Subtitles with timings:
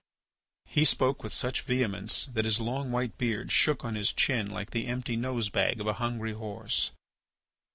[0.65, 4.71] He spoke with such vehemence that his long white beard shook on his chin like
[4.71, 6.89] the empty nose bag of a hungry horse.